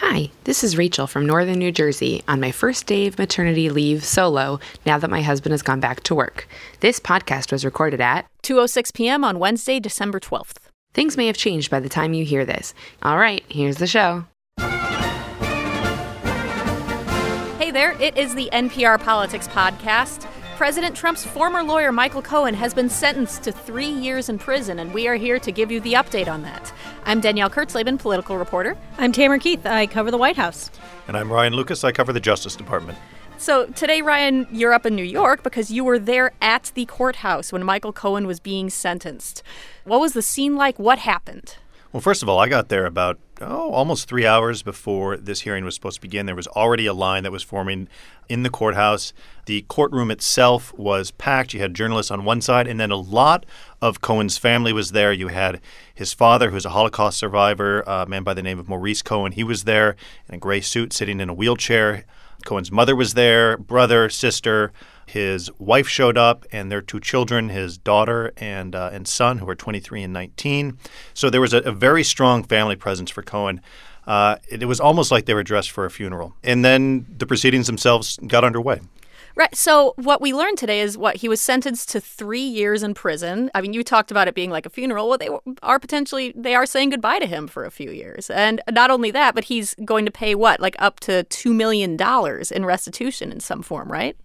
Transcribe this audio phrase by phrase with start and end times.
[0.00, 4.04] Hi, this is Rachel from Northern New Jersey on my first day of maternity leave
[4.04, 6.46] solo now that my husband has gone back to work.
[6.78, 9.24] This podcast was recorded at 2:06 p.m.
[9.24, 10.58] on Wednesday, December 12th.
[10.94, 12.74] Things may have changed by the time you hear this.
[13.02, 14.24] All right, here's the show.
[17.58, 20.28] Hey there, it is the NPR Politics Podcast.
[20.56, 24.92] President Trump's former lawyer, Michael Cohen, has been sentenced to three years in prison, and
[24.92, 26.72] we are here to give you the update on that.
[27.08, 28.76] I'm Danielle Kurtzleben, political reporter.
[28.98, 29.64] I'm Tamara Keith.
[29.64, 30.70] I cover the White House.
[31.06, 31.82] And I'm Ryan Lucas.
[31.82, 32.98] I cover the Justice Department.
[33.38, 37.50] So today, Ryan, you're up in New York because you were there at the courthouse
[37.50, 39.42] when Michael Cohen was being sentenced.
[39.84, 40.78] What was the scene like?
[40.78, 41.56] What happened?
[41.92, 45.64] Well, first of all, I got there about oh, almost three hours before this hearing
[45.64, 46.26] was supposed to begin.
[46.26, 47.88] There was already a line that was forming
[48.28, 49.14] in the courthouse.
[49.46, 51.54] The courtroom itself was packed.
[51.54, 53.46] You had journalists on one side, and then a lot
[53.80, 55.14] of Cohen's family was there.
[55.14, 55.62] You had
[55.94, 59.32] his father, who's a Holocaust survivor, a man by the name of Maurice Cohen.
[59.32, 59.96] He was there
[60.28, 62.04] in a gray suit, sitting in a wheelchair.
[62.44, 64.72] Cohen's mother was there, brother, sister.
[65.08, 69.46] His wife showed up, and their two children, his daughter and uh, and son, who
[69.46, 70.78] were 23 and 19.
[71.14, 73.60] So there was a, a very strong family presence for Cohen.
[74.06, 76.34] Uh, it, it was almost like they were dressed for a funeral.
[76.42, 78.80] And then the proceedings themselves got underway.
[79.38, 79.54] Right.
[79.54, 83.52] So what we learned today is what he was sentenced to three years in prison.
[83.54, 85.08] I mean, you talked about it being like a funeral.
[85.08, 85.28] Well, they
[85.62, 89.12] are potentially they are saying goodbye to him for a few years, and not only
[89.12, 93.30] that, but he's going to pay what like up to two million dollars in restitution
[93.30, 94.16] in some form, right?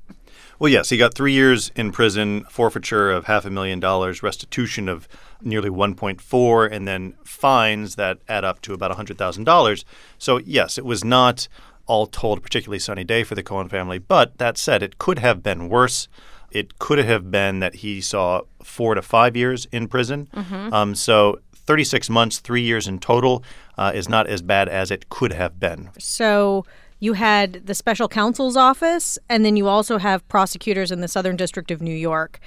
[0.60, 4.88] Well, yes, he got three years in prison, forfeiture of half a million dollars, restitution
[4.88, 5.08] of
[5.42, 9.84] nearly 1.4, and then fines that add up to about $100,000.
[10.18, 11.48] So, yes, it was not
[11.86, 14.00] all told a particularly sunny day for the Cohen family.
[14.00, 16.08] But that said, it could have been worse.
[16.52, 20.30] It could have been that he saw four to five years in prison.
[20.34, 20.74] Mm-hmm.
[20.74, 23.44] Um, so 36 months, three years in total,
[23.78, 25.90] uh, is not as bad as it could have been.
[25.98, 26.66] So
[27.04, 31.36] you had the special counsel's office, and then you also have prosecutors in the Southern
[31.36, 32.40] District of New York.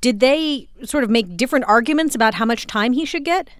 [0.00, 3.50] Did they sort of make different arguments about how much time he should get?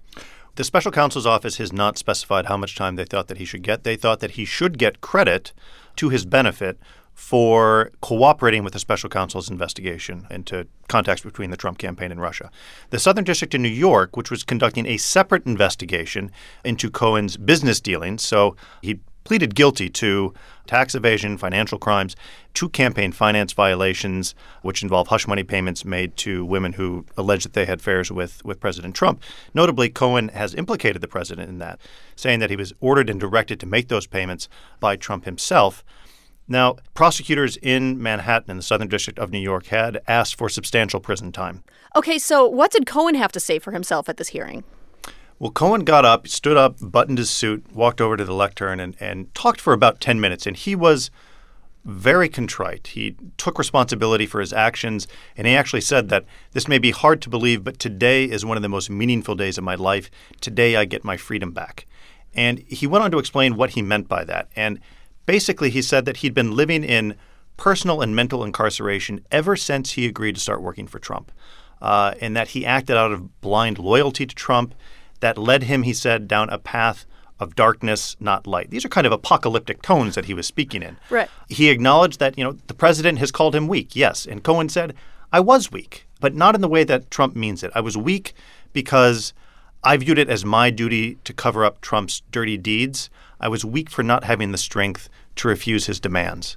[0.55, 3.63] The special counsel's office has not specified how much time they thought that he should
[3.63, 3.85] get.
[3.85, 5.53] They thought that he should get credit
[5.97, 6.79] to his benefit
[7.13, 12.51] for cooperating with the special counsel's investigation into contacts between the Trump campaign and Russia.
[12.89, 16.31] The Southern District in New York, which was conducting a separate investigation
[16.65, 20.33] into Cohen's business dealings, so he pleaded guilty to
[20.67, 22.17] tax evasion, financial crimes,
[22.55, 27.53] two campaign finance violations, which involve hush money payments made to women who allege that
[27.53, 29.23] they had affairs with, with President Trump.
[29.53, 31.79] Notably, Cohen has implicated the president in that,
[32.17, 34.49] saying that he was ordered and directed to make those payments
[34.81, 35.85] by Trump himself.
[36.49, 41.01] Now, prosecutors in Manhattan in the Southern District of New York had asked for substantial
[41.01, 41.65] prison time.
[41.95, 44.65] Okay, so what did Cohen have to say for himself at this hearing?
[45.39, 48.97] Well, Cohen got up, stood up, buttoned his suit, walked over to the lectern, and,
[48.99, 50.47] and talked for about 10 minutes.
[50.47, 51.13] And he was
[51.85, 52.89] very contrite.
[52.89, 55.07] He took responsibility for his actions,
[55.37, 58.57] and he actually said that this may be hard to believe, but today is one
[58.57, 60.11] of the most meaningful days of my life.
[60.41, 61.87] Today I get my freedom back.
[62.35, 64.49] And he went on to explain what he meant by that.
[64.57, 64.81] And
[65.25, 67.15] basically, he said that he'd been living in
[67.57, 71.31] personal and mental incarceration ever since he agreed to start working for Trump,
[71.81, 74.75] uh, and that he acted out of blind loyalty to Trump
[75.21, 77.07] that led him, he said, down a path
[77.41, 78.71] of darkness, not light.
[78.71, 80.97] These are kind of apocalyptic tones that he was speaking in.
[81.09, 81.31] Right.
[81.49, 84.27] He acknowledged that, you know, the president has called him weak, yes.
[84.27, 84.95] And Cohen said,
[85.33, 87.71] I was weak, but not in the way that Trump means it.
[87.75, 88.33] I was weak
[88.73, 89.33] because
[89.85, 93.09] I viewed it as my duty to cover up Trump's dirty deeds.
[93.41, 96.57] I was weak for not having the strength to refuse his demands.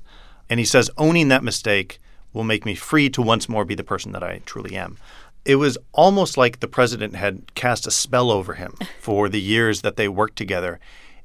[0.50, 2.00] And he says, owning that mistake
[2.34, 4.98] will make me free to once more be the person that I truly am
[5.46, 9.82] it was almost like the president had cast a spell over him for the years
[9.82, 10.80] that they worked together.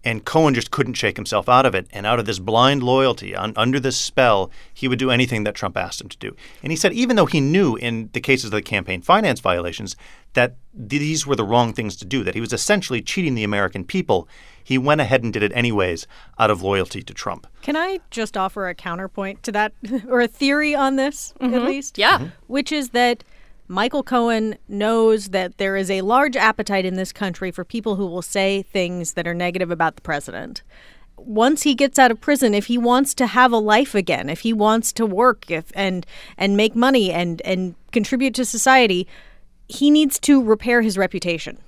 [0.05, 1.89] And Cohen just couldn't shake himself out of it.
[1.91, 5.57] And out of this blind loyalty, un- under this spell, he would do anything that
[5.57, 6.37] Trump asked him to do.
[6.63, 9.97] And he said, even though he knew in the cases of the campaign finance violations
[10.35, 13.85] that these were the wrong things to do, that he was essentially cheating the American
[13.85, 14.29] people,
[14.63, 16.07] he went ahead and did it anyways
[16.39, 17.49] out of loyalty to Trump.
[17.63, 19.73] Can I just offer a counterpoint to that,
[20.09, 21.55] or a theory on this, mm-hmm.
[21.55, 21.99] at least?
[21.99, 22.19] Yeah.
[22.19, 22.27] Mm-hmm.
[22.47, 23.25] Which is that
[23.69, 28.07] Michael Cohen knows that there is a large appetite in this country for people who
[28.07, 30.63] will say things that are negative about the president.
[31.17, 34.41] Once he gets out of prison, if he wants to have a life again, if
[34.41, 39.07] he wants to work if, and and make money and and contribute to society,
[39.69, 41.59] he needs to repair his reputation.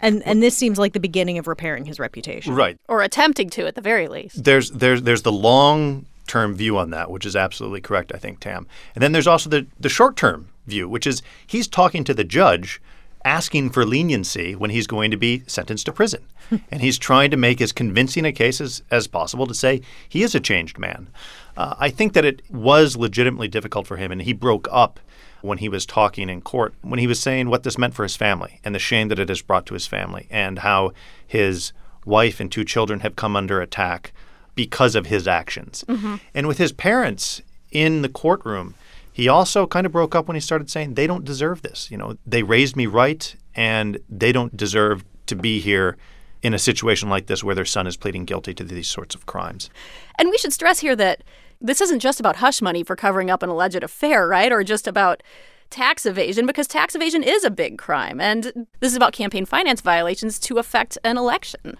[0.00, 2.54] And and this seems like the beginning of repairing his reputation.
[2.54, 2.76] Right.
[2.88, 4.44] Or attempting to at the very least.
[4.44, 8.40] There's there's there's the long term view on that, which is absolutely correct, I think,
[8.40, 8.66] Tam.
[8.94, 12.24] And then there's also the, the short term view, which is he's talking to the
[12.24, 12.80] judge
[13.24, 16.24] asking for leniency when he's going to be sentenced to prison.
[16.70, 20.22] and he's trying to make as convincing a case as, as possible to say he
[20.22, 21.08] is a changed man.
[21.56, 25.00] Uh, I think that it was legitimately difficult for him, and he broke up
[25.42, 28.16] when he was talking in court, when he was saying what this meant for his
[28.16, 30.92] family and the shame that it has brought to his family, and how
[31.26, 31.72] his
[32.04, 34.12] wife and two children have come under attack
[34.54, 35.84] because of his actions.
[35.88, 36.16] Mm-hmm.
[36.32, 37.42] And with his parents
[37.72, 38.74] in the courtroom,
[39.16, 41.90] he also kind of broke up when he started saying they don't deserve this.
[41.90, 45.96] You know, they raised me right and they don't deserve to be here
[46.42, 49.24] in a situation like this where their son is pleading guilty to these sorts of
[49.24, 49.70] crimes.
[50.18, 51.24] And we should stress here that
[51.62, 54.52] this isn't just about hush money for covering up an alleged affair, right?
[54.52, 55.22] Or just about
[55.70, 58.20] tax evasion, because tax evasion is a big crime.
[58.20, 61.78] And this is about campaign finance violations to affect an election.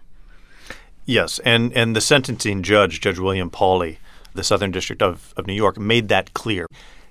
[1.04, 1.38] Yes.
[1.40, 3.98] And, and the sentencing judge, Judge William Pauley,
[4.32, 6.66] the Southern District of, of New York, made that clear.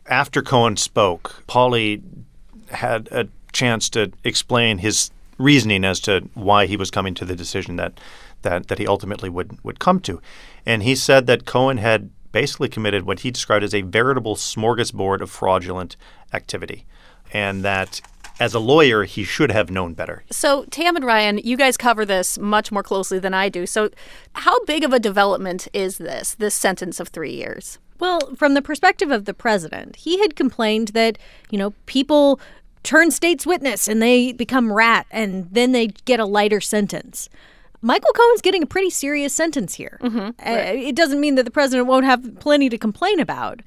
[0.07, 2.02] After Cohen spoke, Pauley
[2.69, 7.36] had a chance to explain his reasoning as to why he was coming to the
[7.36, 8.00] decision that
[8.46, 10.22] that, that he ultimately would, would come to.
[10.66, 15.22] And he said that Cohen had basically committed what he described as a veritable smorgasbord
[15.22, 15.96] of fraudulent
[16.31, 16.86] activity,
[17.34, 18.02] and that
[18.40, 20.24] as a lawyer, he should have known better.
[20.30, 23.66] So, Tam and Ryan, you guys cover this much more closely than I do.
[23.66, 23.90] So,
[24.34, 27.80] how big of a development is this, this sentence of three years?
[28.00, 31.18] Well, from the perspective of the president, he had complained that,
[31.50, 32.39] you know, people
[32.83, 37.30] turn state's witness and they become rat and then they get a lighter sentence.
[37.81, 40.00] Michael Cohen's getting a pretty serious sentence here.
[40.01, 40.88] Mm-hmm, uh.
[40.88, 43.62] It doesn't mean that the president won't have plenty to complain about,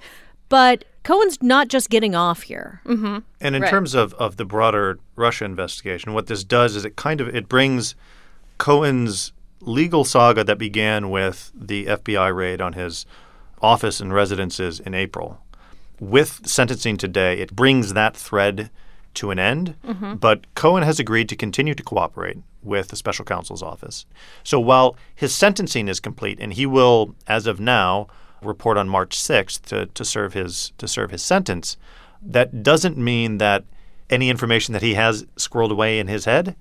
[0.48, 2.80] but Cohen's not just getting off here.
[2.84, 3.18] Mm-hmm.
[3.40, 3.70] And in right.
[3.70, 7.48] terms of, of the broader Russia investigation, what this does is it kind of it
[7.48, 7.94] brings
[8.58, 13.06] Cohen's legal saga that began with the FBI raid on his
[13.62, 15.40] office and residences in April
[16.00, 17.38] with sentencing today.
[17.38, 18.70] It brings that thread
[19.14, 20.14] to an end, mm-hmm.
[20.14, 24.06] but Cohen has agreed to continue to cooperate with the special counsel's office.
[24.44, 28.08] So while his sentencing is complete and he will, as of now,
[28.42, 31.76] report on March 6th to, to serve his to serve his sentence,
[32.22, 33.64] that doesn't mean that
[34.10, 36.56] any information that he has squirreled away in his head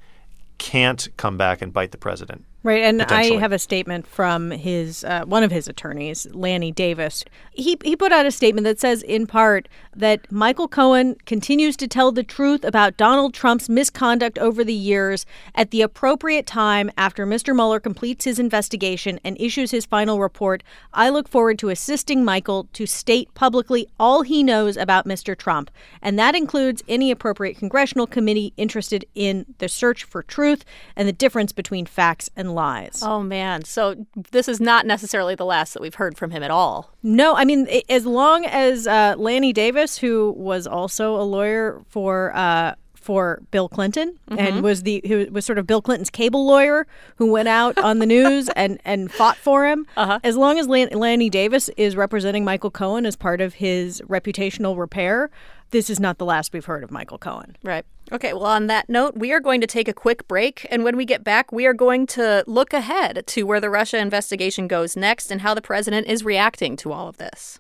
[0.58, 2.44] can't come back and bite the president.
[2.68, 7.24] Right, and I have a statement from his uh, one of his attorneys, Lanny Davis.
[7.54, 11.88] He he put out a statement that says, in part, that Michael Cohen continues to
[11.88, 15.26] tell the truth about Donald Trump's misconduct over the years
[15.56, 17.56] at the appropriate time after Mr.
[17.56, 20.62] Mueller completes his investigation and issues his final report.
[20.94, 25.38] I look forward to assisting Michael to state publicly all he knows about Mr.
[25.38, 25.72] Trump,
[26.02, 30.66] and that includes any appropriate congressional committee interested in the search for truth
[30.98, 33.02] and the difference between facts and lies.
[33.02, 33.64] Oh, man.
[33.64, 36.92] So this is not necessarily the last that we've heard from him at all.
[37.04, 42.36] No, I mean, as long as uh, Lanny Davis, who was also a lawyer for.
[42.36, 42.76] Uh,
[43.08, 44.38] for Bill Clinton mm-hmm.
[44.38, 48.00] and was the who was sort of Bill Clinton's cable lawyer who went out on
[48.00, 49.88] the news and and fought for him.
[49.96, 50.20] Uh-huh.
[50.26, 54.78] As long as Lan- Lanny Davis is representing Michael Cohen as part of his reputational
[54.78, 55.30] repair,
[55.72, 57.58] this is not the last we've heard of Michael Cohen.
[57.64, 57.86] Right.
[58.12, 60.66] Okay, well, on that note, we are going to take a quick break.
[60.72, 63.98] And when we get back, we are going to look ahead to where the Russia
[63.98, 67.60] investigation goes next and how the president is reacting to all of this.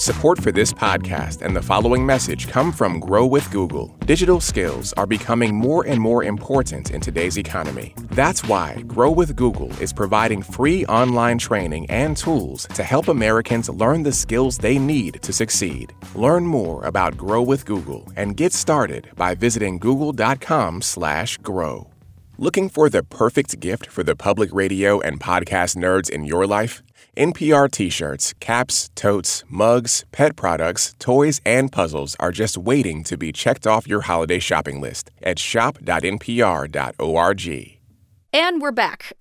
[0.00, 3.94] Support for this podcast and the following message come from Grow with Google.
[4.06, 7.92] Digital skills are becoming more and more important in today's economy.
[8.12, 13.68] That's why Grow with Google is providing free online training and tools to help Americans
[13.68, 15.92] learn the skills they need to succeed.
[16.14, 21.89] Learn more about Grow with Google and get started by visiting google.com/grow.
[22.42, 26.82] Looking for the perfect gift for the public radio and podcast nerds in your life?
[27.14, 33.18] NPR t shirts, caps, totes, mugs, pet products, toys, and puzzles are just waiting to
[33.18, 35.90] be checked off your holiday shopping list at shop.npr.org.
[38.32, 39.12] And we're back.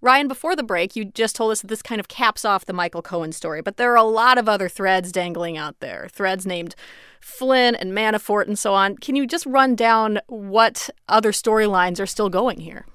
[0.00, 2.72] Ryan, before the break, you just told us that this kind of caps off the
[2.72, 6.06] Michael Cohen story, but there are a lot of other threads dangling out there.
[6.12, 6.76] Threads named
[7.20, 8.96] Flynn and Manafort and so on.
[8.96, 12.86] Can you just run down what other storylines are still going here?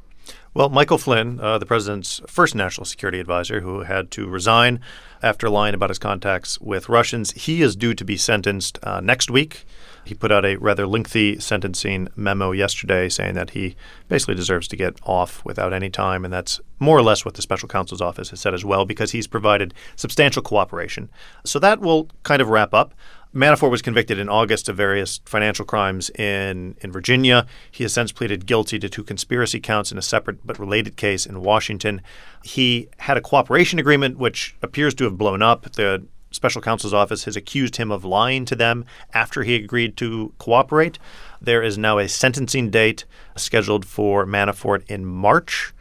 [0.55, 4.79] Well, Michael Flynn, uh, the president's first national security advisor, who had to resign
[5.23, 9.31] after lying about his contacts with Russians, he is due to be sentenced uh, next
[9.31, 9.65] week.
[10.05, 13.75] He put out a rather lengthy sentencing memo yesterday saying that he
[14.09, 16.23] basically deserves to get off without any time.
[16.23, 19.11] And that's more or less what the special counsel's office has said as well, because
[19.11, 21.09] he's provided substantial cooperation.
[21.45, 22.93] So that will kind of wrap up.
[23.33, 27.47] Manafort was convicted in August of various financial crimes in, in Virginia.
[27.71, 31.25] He has since pleaded guilty to two conspiracy counts in a separate but related case
[31.25, 32.01] in Washington.
[32.43, 35.71] He had a cooperation agreement which appears to have blown up.
[35.71, 38.85] The special counsel's office has accused him of lying to them
[39.15, 40.99] after he agreed to cooperate.
[41.41, 45.73] There is now a sentencing date scheduled for Manafort in March.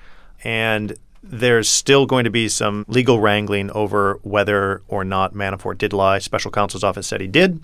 [0.43, 5.93] And there's still going to be some legal wrangling over whether or not Manafort did
[5.93, 6.19] lie.
[6.19, 7.63] Special counsel's office said he did.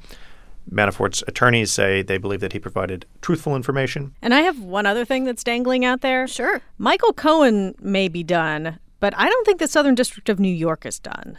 [0.71, 4.15] Manafort's attorneys say they believe that he provided truthful information.
[4.21, 6.29] And I have one other thing that's dangling out there.
[6.29, 6.61] Sure.
[6.77, 10.85] Michael Cohen may be done, but I don't think the Southern District of New York
[10.85, 11.39] is done.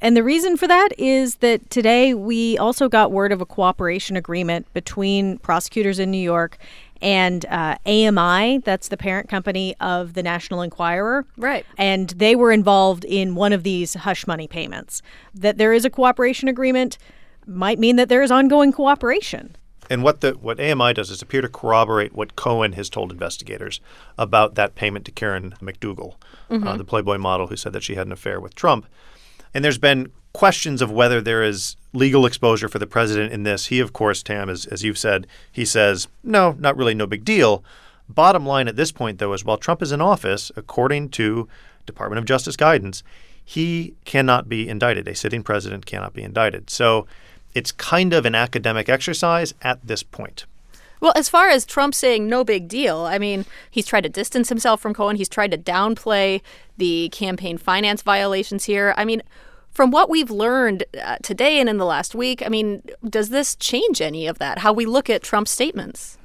[0.00, 4.16] And the reason for that is that today we also got word of a cooperation
[4.16, 6.58] agreement between prosecutors in New York
[7.00, 11.26] and uh, AMI, that's the parent company of the National Enquirer.
[11.36, 11.66] Right.
[11.76, 15.02] And they were involved in one of these hush money payments.
[15.34, 16.98] That there is a cooperation agreement
[17.46, 19.56] might mean that there is ongoing cooperation.
[19.90, 23.80] And what the what AMI does is appear to corroborate what Cohen has told investigators
[24.16, 26.14] about that payment to Karen McDougal,
[26.50, 26.66] mm-hmm.
[26.66, 28.86] uh, the Playboy model who said that she had an affair with Trump.
[29.54, 33.66] And there's been questions of whether there is legal exposure for the president in this.
[33.66, 37.24] He, of course, Tam, as, as you've said, he says, no, not really, no big
[37.24, 37.62] deal.
[38.08, 41.48] Bottom line at this point, though, is while Trump is in office, according to
[41.86, 43.02] Department of Justice guidance,
[43.44, 45.06] he cannot be indicted.
[45.06, 46.68] A sitting president cannot be indicted.
[46.68, 47.06] So
[47.54, 50.46] it's kind of an academic exercise at this point.
[51.00, 54.48] Well, as far as Trump saying no big deal, I mean, he's tried to distance
[54.48, 55.16] himself from Cohen.
[55.16, 56.40] He's tried to downplay
[56.76, 58.94] the campaign finance violations here.
[58.96, 59.22] I mean,
[59.70, 63.56] from what we've learned uh, today and in the last week, I mean, does this
[63.56, 64.58] change any of that?
[64.58, 66.16] How we look at Trump's statements?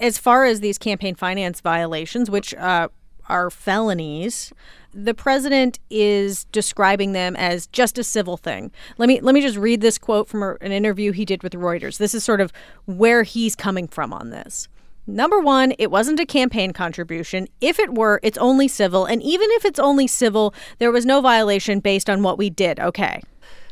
[0.00, 2.88] As far as these campaign finance violations, which uh,
[3.28, 4.52] are felonies,
[4.92, 8.70] the president is describing them as just a civil thing.
[8.96, 11.98] Let me let me just read this quote from an interview he did with Reuters.
[11.98, 12.52] This is sort of
[12.86, 14.68] where he's coming from on this.
[15.06, 17.46] Number one, it wasn't a campaign contribution.
[17.60, 19.04] If it were, it's only civil.
[19.04, 22.80] And even if it's only civil, there was no violation based on what we did.
[22.80, 23.22] Okay.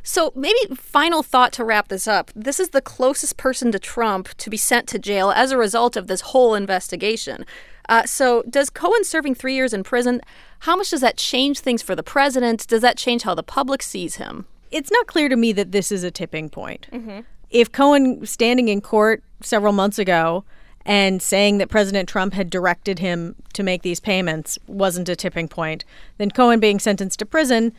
[0.03, 2.33] So, maybe final thought to wrap this up.
[2.35, 5.97] This is the closest person to Trump to be sent to jail as a result
[5.97, 7.47] of this whole investigation.
[7.89, 10.21] Uh, so, does Cohen serving three years in prison,
[10.61, 12.67] how much does that change things for the president?
[12.67, 14.47] Does that change how the public sees him?
[14.71, 16.87] It's not clear to me that this is a tipping point.
[16.93, 17.21] Mm-hmm.
[17.51, 20.45] If Cohen standing in court several months ago
[20.87, 25.49] and saying that President Trump had directed him to make these payments wasn't a tipping
[25.49, 25.85] point,
[26.19, 27.73] then Cohen being sentenced to prison,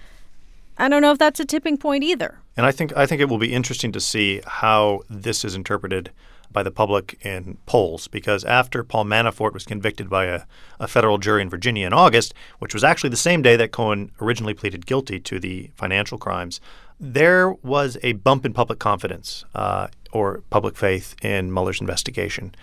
[0.78, 2.40] I don't know if that's a tipping point either.
[2.56, 6.12] And I think I think it will be interesting to see how this is interpreted
[6.54, 10.42] by the public in polls because after Paul Manafort was convicted by a,
[10.80, 14.12] a federal jury in Virginia in August, which was actually the same day that Cohen
[14.22, 16.62] originally pleaded guilty to the financial crimes,
[17.00, 22.54] there was a bump in public confidence uh, or public faith in Mueller's investigation.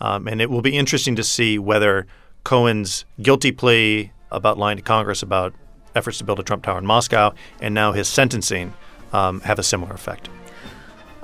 [0.00, 2.06] Um, and it will be interesting to see whether
[2.44, 5.54] Cohen's guilty plea about lying to Congress about
[5.94, 8.74] efforts to build a Trump Tower in Moscow and now his sentencing
[9.12, 10.28] um, have a similar effect.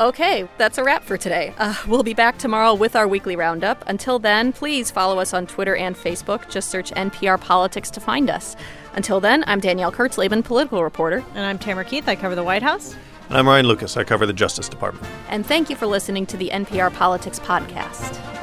[0.01, 1.55] Okay, that's a wrap for today.
[1.57, 3.85] Uh, we'll be back tomorrow with our weekly roundup.
[3.89, 6.51] Until then, please follow us on Twitter and Facebook.
[6.51, 8.57] Just search NPR Politics to find us.
[8.95, 11.25] Until then, I'm Danielle Kurtzleben, political reporter.
[11.37, 12.09] And I'm Tamara Keith.
[12.09, 12.97] I cover the White House.
[13.29, 13.97] And I'm Ryan Lucas.
[13.97, 15.07] I cover the Justice Department.
[15.29, 18.34] And thank you for listening to the NPR Politics Podcast.